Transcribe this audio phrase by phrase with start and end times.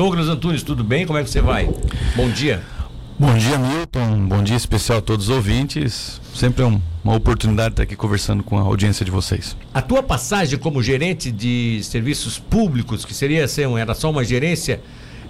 [0.00, 1.04] Douglas Antunes, tudo bem?
[1.04, 1.68] Como é que você vai?
[2.16, 2.62] Bom dia.
[3.18, 4.28] Bom dia, Milton.
[4.28, 6.18] Bom dia especial a todos os ouvintes.
[6.34, 9.54] Sempre é um, uma oportunidade estar aqui conversando com a audiência de vocês.
[9.74, 14.80] A tua passagem como gerente de serviços públicos, que seria ser, era só uma gerência,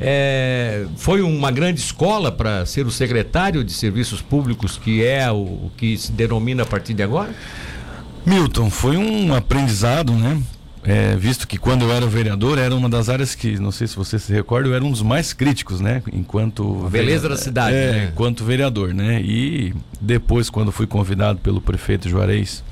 [0.00, 5.34] é, foi uma grande escola para ser o secretário de serviços públicos, que é o,
[5.34, 7.34] o que se denomina a partir de agora?
[8.24, 10.40] Milton, foi um aprendizado, né?
[10.82, 13.96] É, visto que quando eu era vereador era uma das áreas que, não sei se
[13.96, 16.02] você se recorda, eu era um dos mais críticos, né?
[16.12, 18.10] Enquanto a beleza da cidade, é, né?
[18.12, 19.20] enquanto vereador, né?
[19.20, 22.64] E depois, quando fui convidado pelo prefeito Juarez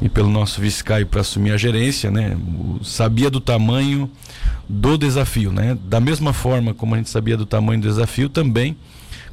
[0.00, 2.36] e pelo nosso vice Caio para assumir a gerência, né?
[2.82, 4.10] Sabia do tamanho
[4.66, 5.76] do desafio, né?
[5.84, 8.76] Da mesma forma como a gente sabia do tamanho do desafio, também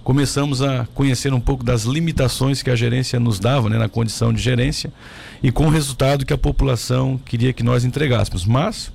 [0.10, 4.34] começamos a conhecer um pouco das limitações que a gerência nos dava, né, na condição
[4.34, 4.92] de gerência,
[5.44, 8.44] e com o resultado que a população queria que nós entregássemos.
[8.44, 8.92] Mas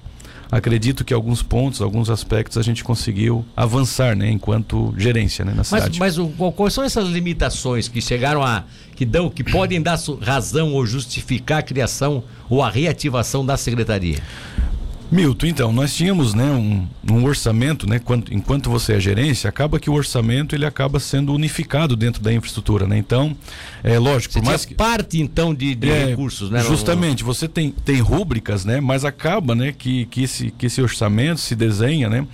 [0.51, 5.63] acredito que alguns pontos, alguns aspectos a gente conseguiu avançar, né, enquanto gerência, né, na
[5.63, 6.01] cidade.
[6.01, 8.65] Mas, mas o, quais são essas limitações que chegaram a
[8.97, 14.19] que dão, que podem dar razão ou justificar a criação ou a reativação da secretaria?
[15.15, 19.79] Milton, então, nós tínhamos né, um, um orçamento, né, quando, enquanto você é gerência, acaba
[19.79, 22.99] que o orçamento ele acaba sendo unificado dentro da infraestrutura, né?
[22.99, 23.37] Então,
[23.85, 26.65] é lógico, você por mais que parte então de, de é, recursos, né?
[26.65, 28.81] Justamente, você tem, tem rúbricas, né?
[28.81, 32.27] Mas acaba, né, que, que, esse, que esse orçamento se desenha, né,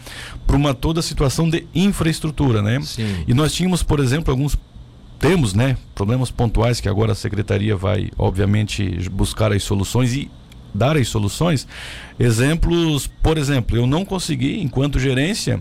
[0.46, 2.80] para uma toda situação de infraestrutura, né?
[2.80, 3.24] Sim.
[3.28, 4.56] E nós tínhamos, por exemplo, alguns
[5.18, 10.30] temos, né, problemas pontuais que agora a secretaria vai, obviamente, buscar as soluções e
[10.74, 11.66] dar as soluções.
[12.18, 15.60] Exemplos, por exemplo, eu não consegui, enquanto gerência,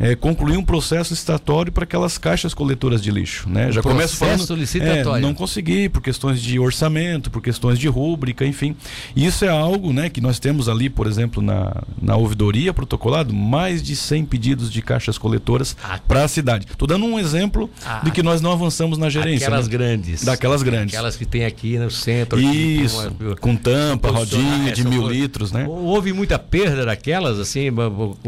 [0.00, 3.48] é, concluir um processo licitatório para aquelas caixas coletoras de lixo.
[3.48, 3.72] Né?
[3.72, 4.54] Já começo falando.
[4.54, 5.16] licitatório.
[5.16, 8.76] É, não consegui por questões de orçamento, por questões de rúbrica, enfim.
[9.16, 13.82] Isso é algo né, que nós temos ali, por exemplo, na, na ouvidoria protocolado, mais
[13.82, 15.98] de 100 pedidos de caixas coletoras ah.
[16.06, 16.66] para a cidade.
[16.70, 18.00] Estou dando um exemplo ah.
[18.04, 19.46] de que nós não avançamos na gerência.
[19.46, 19.72] Daquelas né?
[19.72, 20.24] grandes.
[20.24, 20.94] Daquelas grandes.
[20.94, 22.38] Aquelas que tem aqui no centro.
[22.38, 25.66] Isso, aqui, uma, com tampa, rodinha de mil litros, né?
[25.68, 27.68] Houve muita perda daquelas, assim,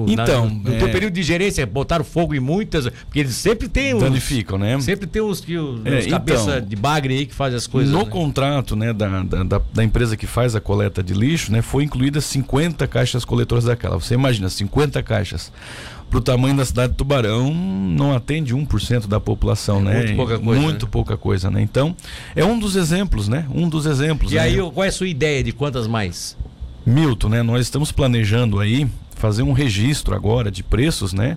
[0.06, 0.88] então, na, no, é...
[0.88, 4.78] período de gerência, botaram fogo em muitas, porque eles sempre têm os, danificam, né?
[4.80, 7.92] Sempre tem os que os, é, cabeça então, de bagre aí que fazem as coisas.
[7.92, 8.10] No né?
[8.10, 12.20] contrato, né, da, da, da, empresa que faz a coleta de lixo, né, foi incluída
[12.20, 13.98] 50 caixas coletoras daquela.
[13.98, 15.52] Você imagina 50 caixas
[16.10, 19.98] para o tamanho da cidade de Tubarão, não atende 1% da população, é, né?
[19.98, 20.60] Muito pouca coisa.
[20.60, 20.90] Muito né?
[20.90, 21.62] pouca coisa, né?
[21.62, 21.94] Então,
[22.34, 23.46] é um dos exemplos, né?
[23.54, 24.32] Um dos exemplos.
[24.32, 24.40] E né?
[24.40, 26.36] aí, qual é a sua ideia de quantas mais?
[26.84, 27.42] Milton, né?
[27.42, 31.36] Nós estamos planejando aí fazer um registro agora de preços, né?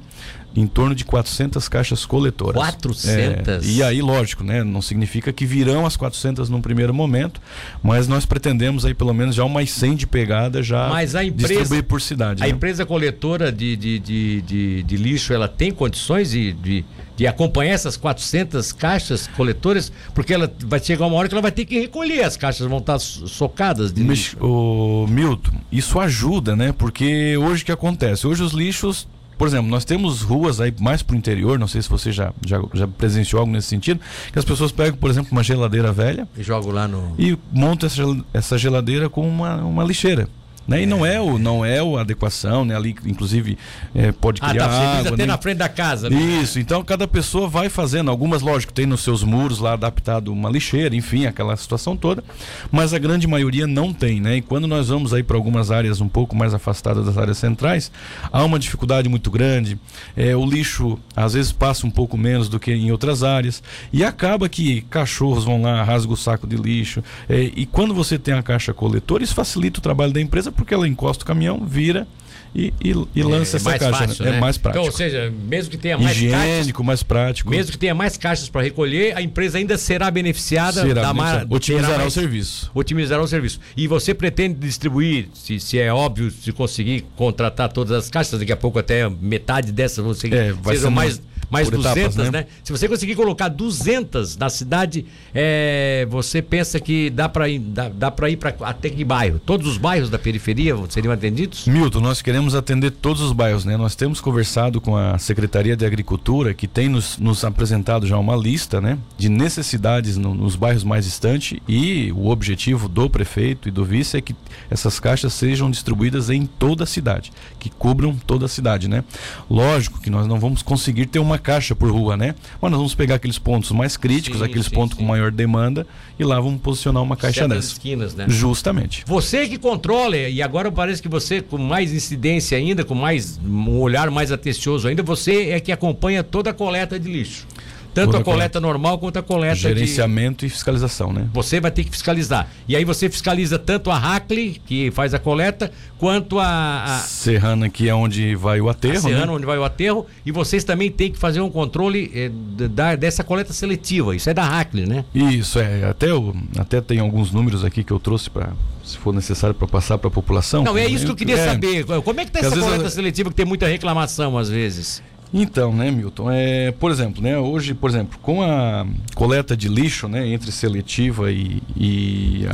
[0.55, 2.55] Em torno de 400 caixas coletoras.
[2.55, 3.07] 400?
[3.07, 4.63] É, e aí, lógico, né?
[4.63, 7.41] Não significa que virão as 400 num primeiro momento,
[7.81, 11.53] mas nós pretendemos aí pelo menos já umas 100 de pegada já mas a empresa,
[11.53, 12.43] distribuir por cidade.
[12.43, 12.51] A né?
[12.51, 16.85] empresa coletora de, de, de, de, de lixo, ela tem condições de, de,
[17.15, 19.91] de acompanhar essas 400 caixas coletoras?
[20.13, 22.77] Porque ela vai chegar uma hora que ela vai ter que recolher, as caixas vão
[22.77, 24.37] estar socadas de lixo.
[24.39, 26.71] O Milton, isso ajuda, né?
[26.71, 28.27] Porque hoje o que acontece?
[28.27, 29.07] Hoje os lixos
[29.37, 32.33] por exemplo, nós temos ruas aí mais para o interior, não sei se você já,
[32.45, 33.99] já, já, presenciou algo nesse sentido,
[34.31, 37.15] que as pessoas pegam, por exemplo, uma geladeira velha e jogam lá no.
[37.17, 40.27] E montam essa, essa geladeira com uma, uma lixeira.
[40.67, 40.83] Né?
[40.83, 42.75] E não é o não é o adequação, né?
[42.75, 43.57] Ali inclusive
[43.93, 45.25] é, pode criar ah, tá, água, até né?
[45.25, 46.09] na frente da casa.
[46.09, 46.17] Né?
[46.41, 46.59] Isso.
[46.59, 48.09] Então cada pessoa vai fazendo.
[48.09, 52.23] Algumas lógico tem nos seus muros lá adaptado uma lixeira, enfim, aquela situação toda.
[52.71, 54.37] Mas a grande maioria não tem, né?
[54.37, 57.91] E quando nós vamos aí para algumas áreas um pouco mais afastadas das áreas centrais,
[58.31, 59.77] há uma dificuldade muito grande.
[60.15, 64.03] É, o lixo às vezes passa um pouco menos do que em outras áreas e
[64.03, 67.03] acaba que cachorros vão lá rasgam o saco de lixo.
[67.27, 70.73] É, e quando você tem a caixa coletora, isso facilita o trabalho da empresa porque
[70.73, 72.07] ela encosta o caminhão, vira
[72.55, 74.07] e, e, e é, lança é, essa caixa.
[74.07, 74.37] Fácil, né?
[74.37, 74.83] É mais prático.
[74.83, 77.49] Então, ou seja, mesmo que tenha mais Higiênico, caixas, mais prático.
[77.49, 81.47] Mesmo que tenha mais caixas para recolher, a empresa ainda será beneficiada será da mar...
[81.49, 82.71] otimizará mais, o serviço.
[82.73, 83.59] Otimizará o serviço.
[83.75, 88.51] E você pretende distribuir, se, se é óbvio, se conseguir contratar todas as caixas, daqui
[88.51, 91.21] a pouco até metade dessas você é, vai sejam mais
[91.53, 92.39] mais Por 200, etapas, né?
[92.39, 92.45] né?
[92.63, 95.05] Se você conseguir colocar 200 na cidade,
[95.35, 99.37] é, você pensa que dá para ir, dá, dá para ir para até que bairro?
[99.37, 101.67] Todos os bairros da periferia seriam atendidos?
[101.67, 103.77] Milton, nós queremos atender todos os bairros, né?
[103.77, 108.35] Nós temos conversado com a Secretaria de Agricultura, que tem nos, nos apresentado já uma
[108.35, 108.97] lista, né?
[109.15, 114.17] De necessidades no, nos bairros mais distantes e o objetivo do prefeito e do vice
[114.17, 114.35] é que
[114.71, 119.03] essas caixas sejam distribuídas em toda a cidade, que cubram toda a cidade, né?
[119.47, 122.33] Lógico que nós não vamos conseguir ter uma caixa por rua, né?
[122.61, 125.03] Mas nós vamos pegar aqueles pontos mais críticos, sim, aqueles sim, pontos sim.
[125.03, 125.85] com maior demanda,
[126.17, 127.73] e lá vamos posicionar uma caixa Certas dessa.
[127.73, 128.25] esquinas, né?
[128.27, 129.03] Justamente.
[129.05, 133.79] Você que controla, e agora parece que você, com mais incidência ainda, com mais um
[133.79, 137.45] olhar mais atencioso ainda, você é que acompanha toda a coleta de lixo.
[137.93, 140.47] Tanto Toda a coleta normal quanto a coleta Gerenciamento de...
[140.47, 141.27] e fiscalização, né?
[141.33, 142.47] Você vai ter que fiscalizar.
[142.67, 146.83] E aí você fiscaliza tanto a Hackley, que faz a coleta, quanto a...
[146.83, 146.97] a...
[146.99, 149.31] Serrana, que é onde vai o aterro, a Serrana, né?
[149.31, 150.07] onde vai o aterro.
[150.25, 152.31] E vocês também têm que fazer um controle eh,
[152.69, 154.15] da, dessa coleta seletiva.
[154.15, 155.05] Isso é da Hackley, né?
[155.13, 155.83] Isso, é.
[155.85, 158.49] Até, eu, até tem alguns números aqui que eu trouxe para
[158.83, 160.63] se for necessário para passar para a população.
[160.63, 161.85] Não, é isso que eu queria é, saber.
[161.85, 165.01] Como é que está essa coleta seletiva que tem muita reclamação às vezes?
[165.33, 166.29] Então, né, Milton?
[166.29, 168.85] É, por exemplo, né, hoje, por exemplo, com a
[169.15, 172.45] coleta de lixo, né, entre seletiva e, e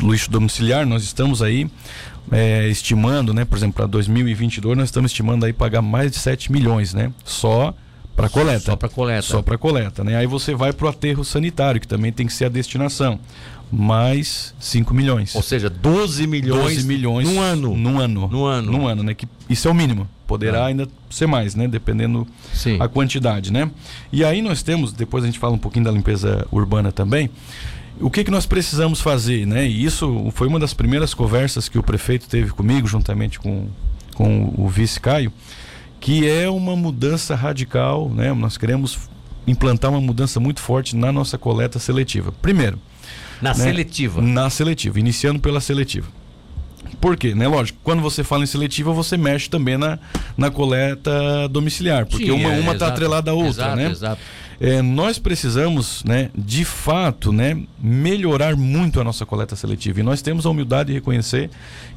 [0.00, 1.68] lixo domiciliar, nós estamos aí
[2.30, 6.52] é, estimando, né, por exemplo, para 2022 nós estamos estimando aí pagar mais de 7
[6.52, 7.74] milhões, né, só
[8.14, 8.60] para coleta.
[8.60, 9.22] Só para coleta.
[9.22, 10.16] Só para coleta, né?
[10.16, 13.18] Aí você vai para o aterro sanitário, que também tem que ser a destinação
[13.70, 15.34] mais 5 milhões.
[15.34, 17.76] Ou seja, 12 milhões, 12 milhões num ano.
[17.76, 18.28] Num ano.
[18.28, 18.72] Num ano.
[18.72, 19.14] Num ano, né?
[19.14, 20.08] Que isso é o mínimo.
[20.26, 20.66] Poderá ah.
[20.66, 21.68] ainda ser mais, né?
[21.68, 22.78] Dependendo Sim.
[22.80, 23.70] a quantidade, né?
[24.12, 27.30] E aí nós temos, depois a gente fala um pouquinho da limpeza urbana também.
[28.00, 29.66] O que, que nós precisamos fazer, né?
[29.66, 33.68] E isso foi uma das primeiras conversas que o prefeito teve comigo, juntamente com,
[34.14, 35.32] com o vice Caio,
[36.00, 38.32] que é uma mudança radical, né?
[38.32, 38.98] Nós queremos
[39.46, 42.32] implantar uma mudança muito forte na nossa coleta seletiva.
[42.40, 42.78] Primeiro,
[43.40, 43.54] na né?
[43.54, 44.22] seletiva.
[44.22, 46.08] Na seletiva, iniciando pela seletiva.
[47.00, 47.34] Por quê?
[47.34, 47.48] Né?
[47.48, 49.98] Lógico, quando você fala em seletiva, você mexe também na,
[50.36, 53.90] na coleta domiciliar, porque Sim, uma está é, atrelada à outra, exato, né?
[53.90, 54.22] Exato.
[54.60, 60.00] É, nós precisamos, né, de fato, né, melhorar muito a nossa coleta seletiva.
[60.00, 61.48] E nós temos a humildade de reconhecer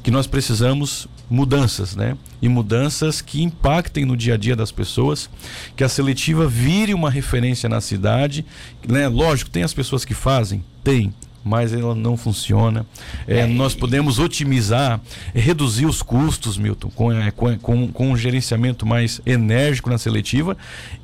[0.02, 2.16] que nós precisamos mudanças, né?
[2.40, 5.28] E mudanças que impactem no dia a dia das pessoas,
[5.76, 8.44] que a seletiva vire uma referência na cidade,
[8.86, 9.08] né?
[9.08, 11.12] Lógico, tem as pessoas que fazem, tem,
[11.44, 12.86] mas ela não funciona.
[13.28, 15.00] É, é, nós podemos otimizar,
[15.34, 20.56] reduzir os custos, Milton, com, é, com, com, com, um gerenciamento mais enérgico na seletiva.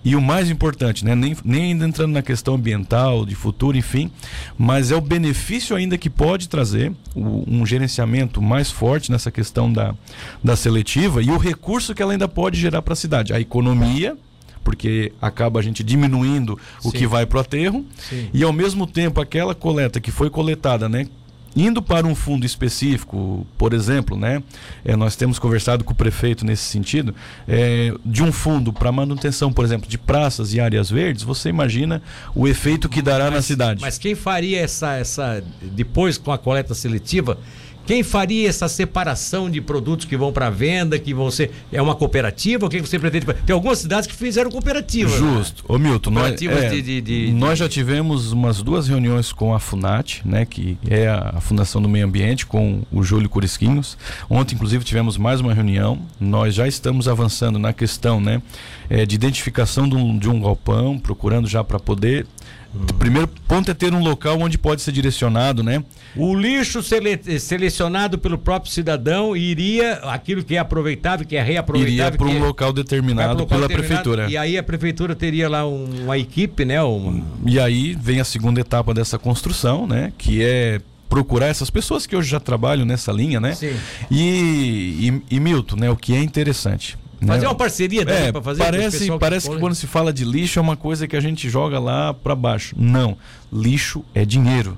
[0.03, 4.11] E o mais importante, né, nem, nem ainda entrando na questão ambiental, de futuro, enfim,
[4.57, 9.71] mas é o benefício ainda que pode trazer o, um gerenciamento mais forte nessa questão
[9.71, 9.95] da,
[10.43, 13.35] da seletiva e o recurso que ela ainda pode gerar para a cidade.
[13.35, 14.17] A economia
[14.63, 16.99] porque acaba a gente diminuindo o Sim.
[16.99, 18.29] que vai para o aterro Sim.
[18.33, 21.07] e ao mesmo tempo aquela coleta que foi coletada, né,
[21.55, 24.43] indo para um fundo específico, por exemplo, né,
[24.85, 27.15] é, nós temos conversado com o prefeito nesse sentido,
[27.49, 32.03] é, de um fundo para manutenção, por exemplo, de praças e áreas verdes, você imagina
[32.35, 33.81] o efeito que dará mas, na cidade.
[33.81, 37.39] Mas quem faria essa, essa depois com a coleta seletiva?
[37.87, 41.51] Quem faria essa separação de produtos que vão para venda, que vão ser.
[41.73, 42.67] É uma cooperativa?
[42.67, 43.27] O que você pretende?
[43.47, 45.11] Tem algumas cidades que fizeram cooperativa.
[45.11, 45.17] Né?
[45.17, 45.65] Justo.
[45.69, 45.75] Né?
[45.75, 49.59] Ô Milton, nós, é, de, de, de, nós já tivemos umas duas reuniões com a
[49.59, 53.97] FUNAT, né, que é a Fundação do Meio Ambiente, com o Júlio Curisquinhos.
[54.29, 55.99] Ontem, inclusive, tivemos mais uma reunião.
[56.19, 58.41] Nós já estamos avançando na questão né,
[58.89, 62.27] é, de identificação de um, de um galpão, procurando já para poder
[62.73, 65.83] o primeiro ponto é ter um local onde pode ser direcionado, né?
[66.15, 72.07] O lixo sele selecionado pelo próprio cidadão iria, aquilo que é aproveitável, que é reaproveitável.
[72.07, 74.31] Iria para um é, local determinado local pela determinado, prefeitura.
[74.31, 76.81] E aí a prefeitura teria lá um, uma equipe, né?
[76.81, 77.25] Uma...
[77.45, 80.13] E aí vem a segunda etapa dessa construção, né?
[80.17, 83.55] Que é procurar essas pessoas que hoje já trabalham nessa linha, né?
[83.55, 83.75] Sim.
[84.09, 85.91] E, e, e Milton, né?
[85.91, 86.97] O que é interessante.
[87.27, 90.25] Fazer uma parceria dele é, para fazer Parece, parece que, que quando se fala de
[90.25, 92.75] lixo é uma coisa que a gente joga lá para baixo.
[92.79, 93.17] Não.
[93.53, 94.77] Lixo é dinheiro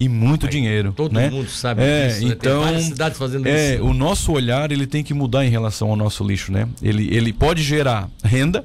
[0.00, 0.92] e muito Aí, dinheiro.
[0.96, 1.28] Todo né?
[1.28, 2.26] mundo sabe é, disso.
[2.26, 2.32] Né?
[2.32, 3.84] Então, Tem cidades fazendo é, isso.
[3.84, 6.66] O nosso olhar ele tem que mudar em relação ao nosso lixo, né?
[6.82, 8.64] Ele, ele pode gerar renda,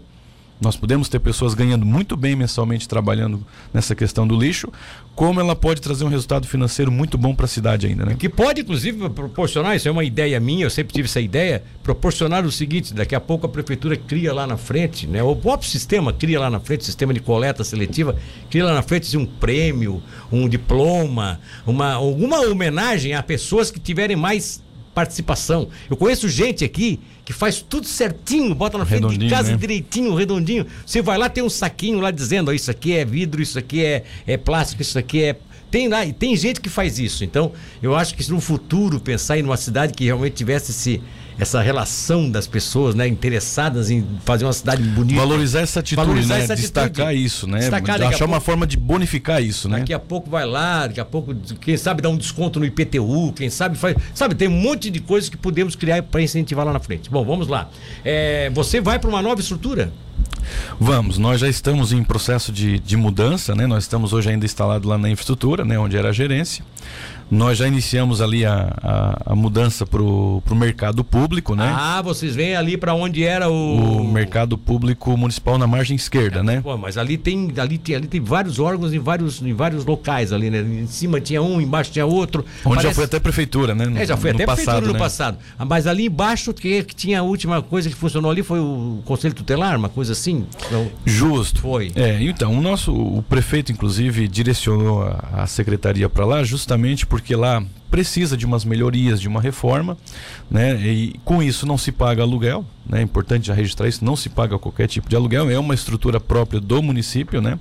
[0.59, 4.71] nós podemos ter pessoas ganhando muito bem mensalmente trabalhando nessa questão do lixo,
[5.13, 8.15] como ela pode trazer um resultado financeiro muito bom para a cidade ainda, né?
[8.17, 12.45] Que pode, inclusive, proporcionar, isso é uma ideia minha, eu sempre tive essa ideia, proporcionar
[12.45, 15.21] o seguinte, daqui a pouco a prefeitura cria lá na frente, né?
[15.21, 18.15] O próprio sistema cria lá na frente, sistema de coleta seletiva,
[18.49, 24.15] cria lá na frente um prêmio, um diploma, uma, alguma homenagem a pessoas que tiverem
[24.15, 24.63] mais
[24.95, 25.67] participação.
[25.89, 29.57] Eu conheço gente aqui que faz tudo certinho, bota na frente redondinho, de casa né?
[29.57, 30.65] direitinho, redondinho.
[30.85, 33.83] Você vai lá, tem um saquinho lá dizendo, oh, isso aqui é vidro, isso aqui
[33.83, 35.35] é, é plástico, isso aqui é.
[35.69, 37.25] Tem lá, e tem gente que faz isso.
[37.25, 37.51] Então,
[37.83, 41.01] eu acho que se no futuro pensar em uma cidade que realmente tivesse esse
[41.37, 45.19] essa relação das pessoas, né, interessadas em fazer uma cidade bonita.
[45.19, 46.43] Valorizar essa atitude, valorizar né?
[46.43, 47.25] Essa Destacar atitude.
[47.25, 47.59] isso, né?
[47.59, 49.79] Destacar, Achar uma forma de bonificar isso, né?
[49.79, 53.33] Daqui a pouco vai lá, daqui a pouco, quem sabe dar um desconto no IPTU,
[53.35, 56.71] quem sabe faz, sabe, tem um monte de coisas que podemos criar para incentivar lá
[56.71, 57.09] na frente.
[57.09, 57.69] Bom, vamos lá.
[58.03, 59.91] É, você vai para uma nova estrutura?
[60.79, 63.65] Vamos, nós já estamos em processo de, de mudança, né?
[63.65, 65.77] Nós estamos hoje ainda instalados lá na infraestrutura, né?
[65.79, 66.63] Onde era a gerência.
[67.29, 71.73] Nós já iniciamos ali a, a, a mudança para o mercado público, né?
[71.75, 74.01] Ah, vocês vêm ali para onde era o...
[74.01, 76.61] o mercado público municipal na margem esquerda, é, né?
[76.61, 80.31] Pô, mas ali tem, ali tem, ali tem vários órgãos em vários, em vários locais
[80.31, 80.61] ali, né?
[80.61, 82.45] Em cima tinha um, embaixo tinha outro.
[82.63, 82.87] Onde Parece...
[82.87, 83.85] já foi até prefeitura, né?
[83.85, 84.99] No, é, já foi até passado, prefeitura no né?
[84.99, 85.37] passado.
[85.57, 89.01] Ah, mas ali embaixo que, que tinha a última coisa que funcionou ali foi o
[89.05, 90.45] Conselho Tutelar, uma coisa assim.
[90.67, 91.61] Então, Justo.
[91.61, 91.91] Foi.
[91.95, 97.33] É, então, o nosso o prefeito inclusive direcionou a, a secretaria para lá justamente porque
[97.33, 99.97] lá precisa de umas melhorias, de uma reforma,
[100.49, 100.75] né?
[100.75, 102.99] E com isso não se paga aluguel, né?
[102.99, 106.19] É importante já registrar isso, não se paga qualquer tipo de aluguel, é uma estrutura
[106.19, 107.59] própria do município, né?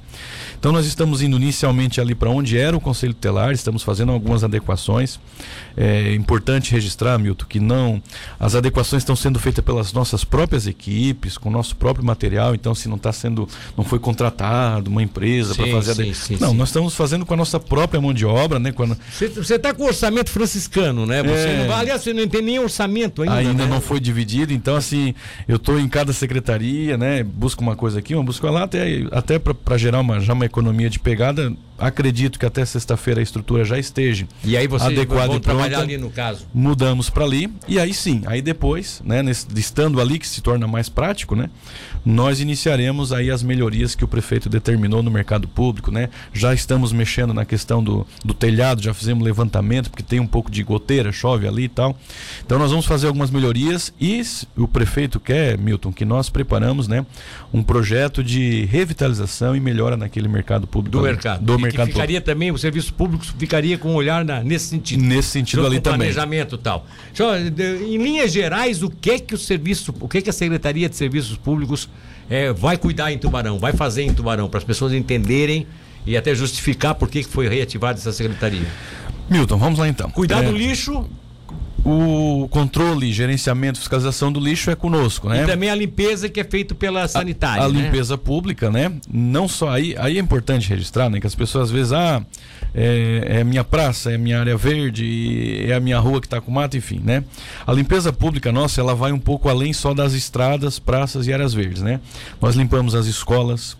[0.58, 4.42] Então nós estamos indo inicialmente ali para onde era o Conselho Telar, estamos fazendo algumas
[4.42, 5.20] adequações.
[5.76, 8.02] É importante registrar, Milton, que não
[8.38, 12.74] as adequações estão sendo feitas pelas nossas próprias equipes, com o nosso próprio material, então
[12.74, 16.56] se não está sendo, não foi contratado uma empresa para fazer sim, sim, Não, sim.
[16.56, 18.72] nós estamos fazendo com a nossa própria mão de obra, né?
[18.72, 18.96] Quando...
[19.10, 21.22] Você está com orçamento franciscano, né?
[21.22, 21.58] Você é...
[21.58, 23.36] não vai, aliás, você não tem nem orçamento ainda.
[23.36, 23.70] Ainda né?
[23.70, 25.14] não foi dividido, então assim,
[25.48, 27.22] eu estou em cada secretaria, né?
[27.24, 30.90] Busco uma coisa aqui, uma busco lá, até, até para gerar uma, já uma economia
[30.90, 35.40] de pegada, acredito que até sexta-feira a estrutura já esteja e aí você adequada vão
[35.40, 36.46] trabalhar ali no caso?
[36.52, 40.66] Mudamos para ali e aí sim aí depois né nesse, estando ali que se torna
[40.66, 41.50] mais prático né
[42.04, 46.10] nós iniciaremos aí as melhorias que o prefeito determinou no mercado público né.
[46.32, 50.50] Já estamos mexendo na questão do, do telhado já fizemos levantamento porque tem um pouco
[50.50, 51.96] de goteira chove ali e tal.
[52.44, 54.22] Então nós vamos fazer algumas melhorias e
[54.56, 57.04] o prefeito quer Milton que nós preparamos né
[57.52, 61.44] um projeto de revitalização e melhora naquele mercado público do ali, mercado.
[61.44, 65.02] Do mercado ficaria também, o serviço público ficaria com um olhar na, nesse sentido.
[65.02, 65.98] Nesse sentido ali também.
[65.98, 66.86] planejamento e tal.
[67.86, 70.88] Em linhas gerais, o que é que o serviço, o que é que a Secretaria
[70.88, 71.88] de Serviços Públicos
[72.28, 75.66] é, vai cuidar em Tubarão, vai fazer em Tubarão, para as pessoas entenderem
[76.06, 78.66] e até justificar por que foi reativada essa secretaria?
[79.28, 80.10] Milton, vamos lá então.
[80.10, 80.46] Cuidar é...
[80.46, 81.08] do lixo,
[81.84, 85.42] o controle, gerenciamento, fiscalização do lixo é conosco, né?
[85.42, 87.62] E também a limpeza que é feita pela sanitária.
[87.62, 87.82] A, a né?
[87.82, 88.92] limpeza pública, né?
[89.12, 91.20] Não só aí, aí é importante registrar, né?
[91.20, 92.24] Que as pessoas às vezes, ah,
[92.74, 96.50] é, é minha praça, é minha área verde, é a minha rua que está com
[96.50, 97.22] mato, enfim, né?
[97.66, 101.52] A limpeza pública nossa, ela vai um pouco além só das estradas, praças e áreas
[101.52, 102.00] verdes, né?
[102.40, 103.76] Nós limpamos as escolas,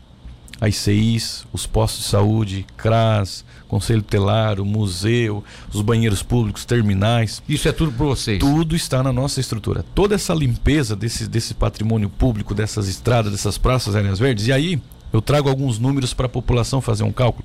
[0.61, 7.43] as CIs, os postos de saúde, CRAS, Conselho Telar, o museu, os banheiros públicos, terminais.
[7.49, 8.39] Isso é tudo para vocês?
[8.39, 9.85] Tudo está na nossa estrutura.
[9.97, 14.47] Toda essa limpeza desse, desse patrimônio público, dessas estradas, dessas praças, áreas verdes.
[14.47, 14.81] E aí
[15.13, 17.45] eu trago alguns números para a população fazer um cálculo.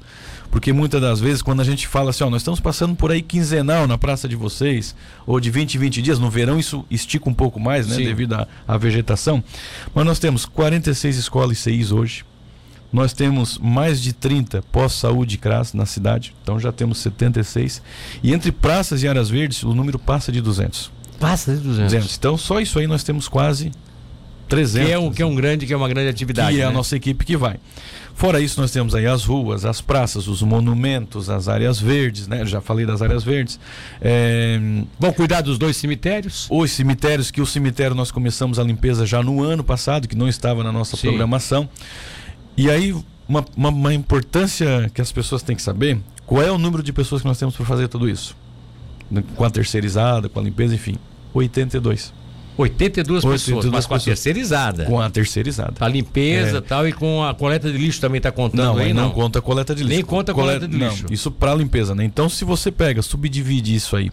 [0.51, 3.23] Porque muitas das vezes, quando a gente fala assim, ó, nós estamos passando por aí
[3.23, 4.95] quinzenal na praça de vocês,
[5.25, 7.95] ou de 20 em 20 dias, no verão isso estica um pouco mais, né?
[7.95, 8.03] Sim.
[8.03, 9.43] Devido à vegetação.
[9.95, 12.23] Mas nós temos 46 escolas CIs hoje,
[12.91, 17.81] nós temos mais de 30 pós-saúde CRAS na cidade, então já temos 76.
[18.23, 20.91] E entre praças e áreas verdes, o número passa de 200.
[21.19, 21.93] Passa de 200.
[21.93, 22.17] 200.
[22.17, 23.71] Então só isso aí nós temos quase
[24.47, 24.87] 300.
[24.87, 26.51] Que é um, que é um grande, que é uma grande atividade.
[26.51, 26.63] Que né?
[26.63, 26.75] é a né?
[26.75, 27.57] nossa equipe que vai.
[28.15, 32.45] Fora isso, nós temos aí as ruas, as praças, os monumentos, as áreas verdes, né?
[32.45, 33.57] Já falei das áreas verdes.
[34.01, 34.59] É...
[34.99, 36.45] Vão cuidar dos dois cemitérios?
[36.49, 40.27] Os cemitérios, que o cemitério nós começamos a limpeza já no ano passado, que não
[40.27, 41.07] estava na nossa Sim.
[41.07, 41.69] programação.
[42.57, 42.93] E aí,
[43.27, 46.91] uma, uma, uma, importância que as pessoas têm que saber: qual é o número de
[46.91, 48.35] pessoas que nós temos para fazer tudo isso?
[49.35, 50.95] Com a terceirizada, com a limpeza, enfim.
[51.33, 52.13] 82.
[52.57, 54.85] 82, 82 pessoas, mas com a terceirizada.
[54.85, 55.73] Com a terceirizada.
[55.79, 56.61] A limpeza é.
[56.61, 59.03] tal, e com a coleta de lixo também está contando não, aí, não?
[59.03, 59.95] Não conta a coleta de lixo.
[59.95, 61.05] Nem conta a coleta, coleta de lixo.
[61.05, 62.03] Não, isso para limpeza, né?
[62.03, 64.11] Então, se você pega, subdivide isso aí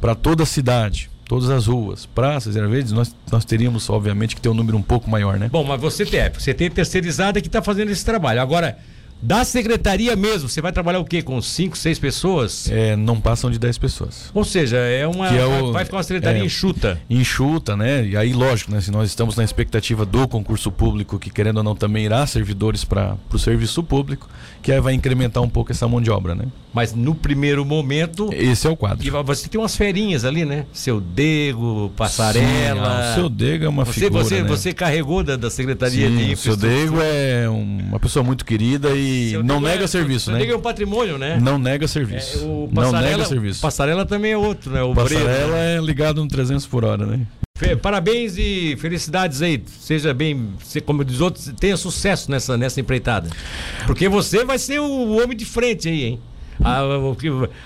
[0.00, 4.40] para toda a cidade, todas as ruas, praças, era verdes, nós, nós teríamos, obviamente, que
[4.40, 5.48] ter um número um pouco maior, né?
[5.50, 8.40] Bom, mas você tem, você tem terceirizada que está fazendo esse trabalho.
[8.40, 8.78] Agora,
[9.22, 11.22] da secretaria mesmo, você vai trabalhar o quê?
[11.22, 12.68] Com 5, 6 pessoas?
[12.70, 14.30] É, não passam de 10 pessoas.
[14.34, 15.28] Ou seja, é uma.
[15.28, 17.00] É o, vai ficar uma secretaria é, enxuta.
[17.08, 18.06] Enxuta, né?
[18.06, 18.80] E aí, lógico, né?
[18.82, 22.84] Se nós estamos na expectativa do concurso público, que querendo ou não também irá servidores
[22.84, 24.28] para o serviço público,
[24.62, 26.44] que aí vai incrementar um pouco essa mão de obra, né?
[26.72, 28.28] Mas no primeiro momento.
[28.32, 29.06] Esse é o quadro.
[29.06, 30.66] E você tem umas ferinhas ali, né?
[30.72, 33.08] Seu Dego, Passarela.
[33.08, 34.24] Sim, seu Dego é uma você, figura.
[34.24, 34.48] Você, né?
[34.48, 36.72] você carregou da, da Secretaria Sim, de Infraestrutura.
[36.72, 40.38] Seu Dego é uma pessoa muito querida e seu não nega é, serviço, né?
[40.38, 41.38] Dego é um patrimônio, né?
[41.40, 42.38] Não nega serviço.
[42.38, 43.60] É, o não nega serviço.
[43.60, 44.82] Passarela também é outro, né?
[44.82, 45.76] O Passarela Bredo, né?
[45.76, 47.26] é ligado no 300 por hora, né?
[47.80, 49.62] Parabéns e felicidades aí.
[49.78, 53.30] Seja bem, como diz outros, tenha sucesso nessa, nessa empreitada.
[53.86, 56.20] Porque você vai ser o homem de frente aí, hein?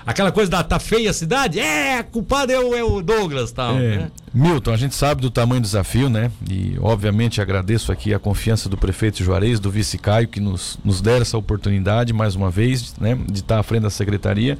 [0.05, 3.75] aquela coisa da tá feia a cidade, é, culpado é o, é o Douglas tal.
[3.77, 4.11] É, né?
[4.33, 6.31] Milton, a gente sabe do tamanho do desafio, né?
[6.49, 11.01] E obviamente agradeço aqui a confiança do prefeito Juarez, do vice Caio, que nos, nos
[11.01, 13.17] deram essa oportunidade mais uma vez, né?
[13.29, 14.57] De estar à frente da secretaria.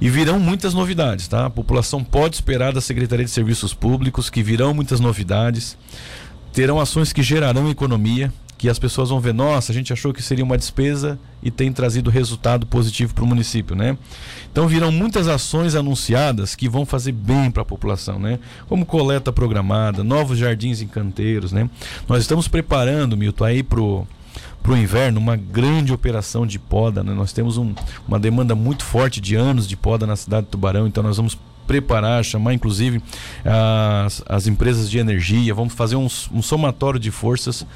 [0.00, 1.46] E virão muitas novidades, tá?
[1.46, 5.76] A população pode esperar da Secretaria de Serviços Públicos que virão muitas novidades.
[6.52, 8.32] Terão ações que gerarão economia,
[8.64, 11.70] que as pessoas vão ver, nossa, a gente achou que seria uma despesa e tem
[11.70, 13.94] trazido resultado positivo para o município, né?
[14.50, 18.38] Então virão muitas ações anunciadas que vão fazer bem para a população, né?
[18.66, 21.68] Como coleta programada, novos jardins em canteiros, né?
[22.08, 24.06] Nós estamos preparando, Milton, aí pro
[24.62, 27.04] para o inverno uma grande operação de poda.
[27.04, 27.12] Né?
[27.12, 27.74] Nós temos um,
[28.08, 31.38] uma demanda muito forte de anos de poda na cidade de Tubarão, então nós vamos
[31.66, 33.02] preparar, chamar inclusive
[33.44, 37.66] as, as empresas de energia, vamos fazer um, um somatório de forças.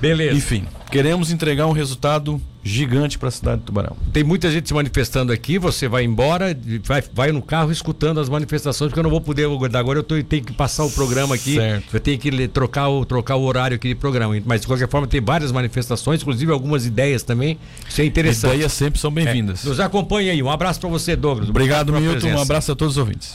[0.00, 0.36] Beleza.
[0.36, 3.96] Enfim, queremos entregar um resultado gigante para a cidade de Tubarão.
[4.12, 8.28] Tem muita gente se manifestando aqui, você vai embora, vai, vai no carro escutando as
[8.28, 11.34] manifestações, porque eu não vou poder aguardar agora, eu tô, tenho que passar o programa
[11.34, 11.94] aqui, certo.
[11.94, 14.34] eu tenho que trocar o, trocar o horário aqui de programa.
[14.44, 17.58] Mas de qualquer forma tem várias manifestações, inclusive algumas ideias também,
[17.88, 18.54] isso é interessante.
[18.54, 19.64] Ideias sempre são bem-vindas.
[19.64, 21.48] É, nos acompanha aí, um abraço para você, Douglas.
[21.48, 23.30] Obrigado, Milton, um abraço a todos os ouvintes.